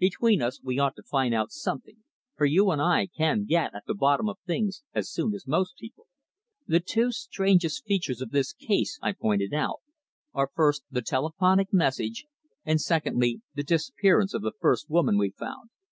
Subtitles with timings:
[0.00, 1.98] "Between us we ought to find out something,
[2.36, 5.76] for you and I can get at the bottom of things as soon as most
[5.76, 6.08] people."
[6.66, 9.82] "The two strangest features of this case," I pointed out,
[10.34, 12.26] "are first the telephonic message,
[12.64, 15.70] and secondly, the disappearance of the first woman we found."